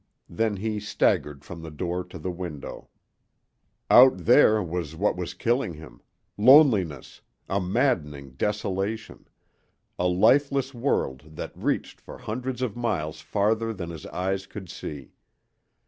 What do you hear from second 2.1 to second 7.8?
the window. Out there was what was killing him loneliness, a